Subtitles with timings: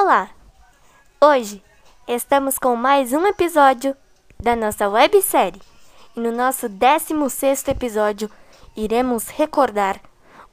[0.00, 0.30] Olá!
[1.20, 1.60] Hoje
[2.06, 3.96] estamos com mais um episódio
[4.38, 5.60] da nossa websérie
[6.16, 8.30] e no nosso 16 episódio
[8.76, 10.00] iremos recordar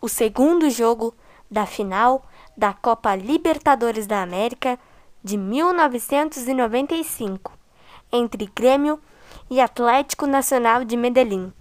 [0.02, 1.13] o segundo jogo
[1.50, 2.26] da final
[2.58, 4.79] da Copa Libertadores da América
[5.24, 7.52] de 1995
[8.12, 9.00] entre Grêmio
[9.48, 11.54] e Atlético Nacional de Medellín.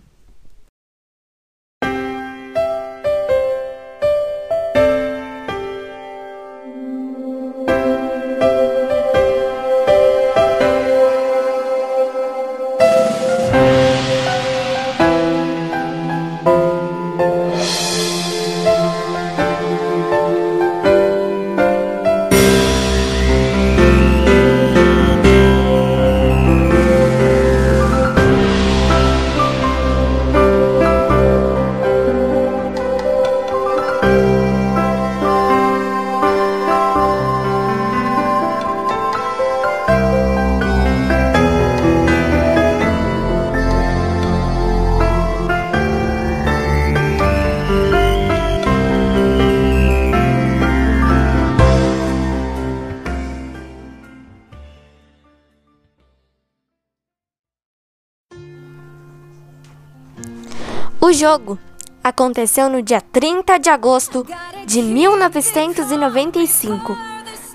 [61.05, 61.59] O jogo
[62.03, 64.27] aconteceu no dia 30 de agosto
[64.65, 66.97] de 1995,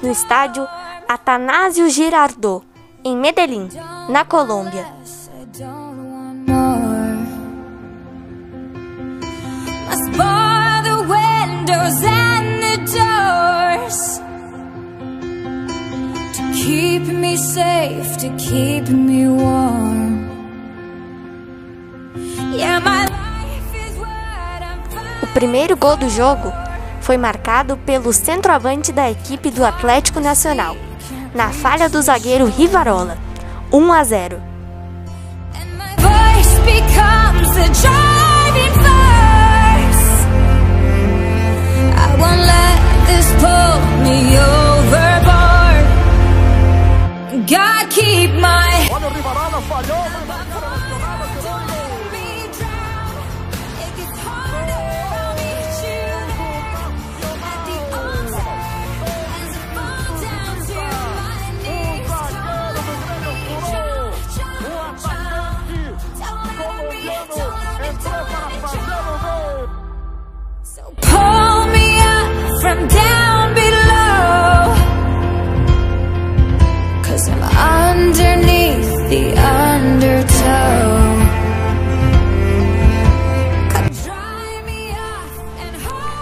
[0.03, 0.67] no estádio
[1.08, 2.64] Atanásio Girardot,
[3.03, 3.67] em Medellín,
[4.08, 4.86] na Colômbia.
[16.53, 19.59] Keep me safe, to keep me warm.
[25.40, 26.52] Primeiro gol do jogo
[27.00, 30.76] foi marcado pelo centroavante da equipe do Atlético Nacional,
[31.34, 33.18] na falha do zagueiro Rivarola,
[33.72, 34.42] 1 a 0.
[48.92, 50.09] Olha o Rivarola, falhou,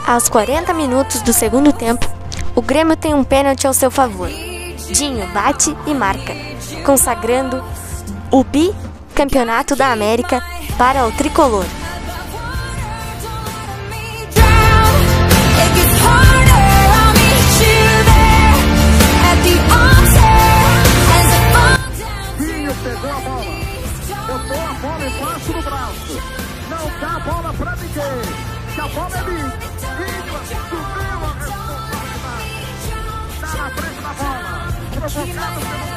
[0.08, 2.08] Aos 40 minutos do segundo tempo,
[2.56, 4.30] o Grêmio tem um pênalti ao seu favor.
[4.90, 6.34] Dinho bate e marca,
[6.86, 7.62] consagrando
[8.32, 10.42] o bicampeonato da América
[10.78, 11.66] para o tricolor.
[28.88, 29.48] A bola é minha.
[35.10, 35.88] provocado pelo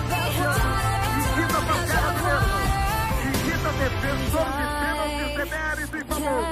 [3.22, 6.46] Digita defensor de pênaltis emérito e famoso.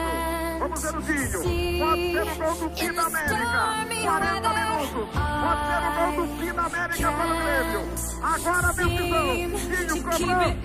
[0.58, 1.42] Vamos ver o Dinho.
[1.78, 3.86] Pode o gol do Fim da América.
[4.02, 5.08] 40 minutos.
[5.14, 7.82] Pode ser o gol do Fim da América para o Grêmio.
[8.22, 9.26] Agora a decisão.
[9.36, 10.56] Dinho cobrou.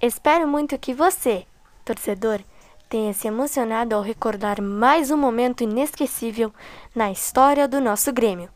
[0.05, 1.47] Espero muito que você,
[1.83, 2.39] torcedor,
[2.87, 6.53] tenha se emocionado ao recordar mais um momento inesquecível
[6.93, 8.51] na história do nosso Grêmio.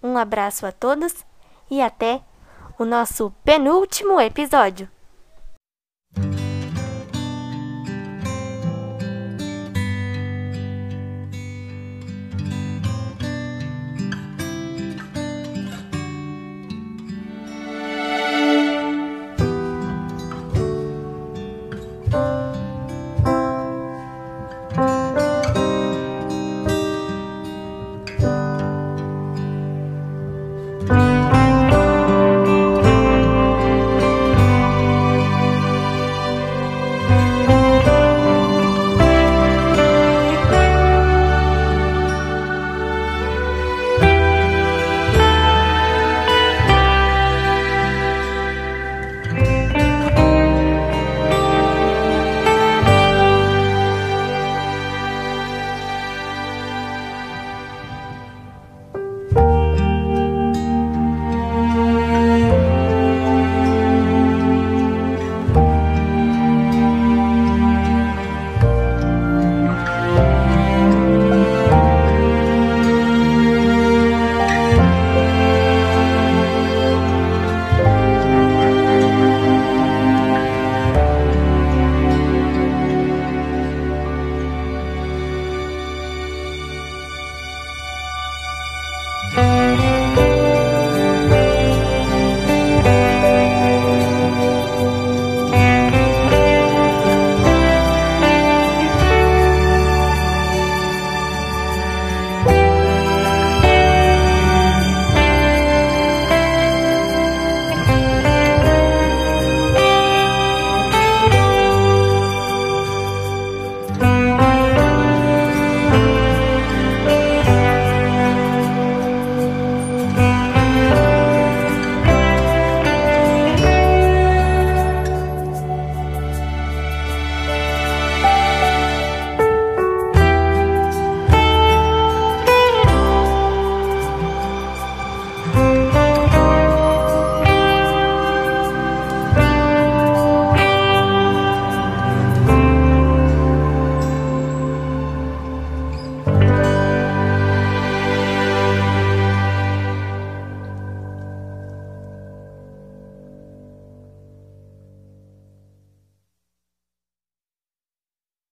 [0.00, 1.26] Um abraço a todos
[1.68, 2.22] e até
[2.78, 4.88] o nosso penúltimo episódio.